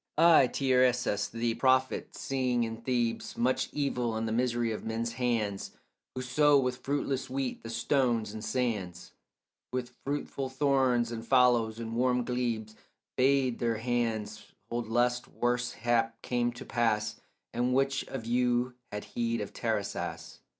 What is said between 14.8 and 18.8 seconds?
lest worse hap came to pass; But which of you